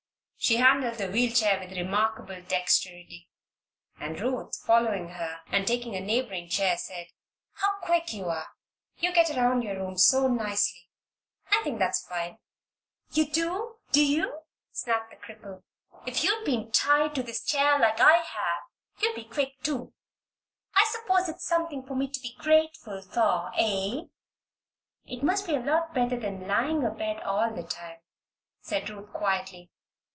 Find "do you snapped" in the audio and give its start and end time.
13.91-15.11